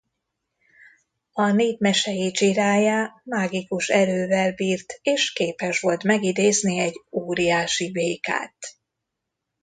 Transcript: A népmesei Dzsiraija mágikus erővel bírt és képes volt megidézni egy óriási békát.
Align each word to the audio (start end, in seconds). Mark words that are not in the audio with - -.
A 1.31 1.51
népmesei 1.51 2.31
Dzsiraija 2.31 3.21
mágikus 3.25 3.87
erővel 3.89 4.53
bírt 4.55 4.99
és 5.01 5.33
képes 5.33 5.79
volt 5.79 6.03
megidézni 6.03 6.77
egy 6.79 7.03
óriási 7.11 7.91
békát. 7.91 8.57